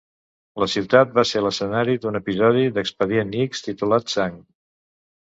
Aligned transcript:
La 0.61 0.67
ciutat 0.75 1.11
va 1.17 1.23
ser 1.31 1.43
l'escenari 1.47 1.95
d'un 2.05 2.17
episodi 2.19 2.63
d'"Expedient 2.79 3.37
X" 3.45 3.63
titulat 3.69 4.11
"Sang". 4.15 4.41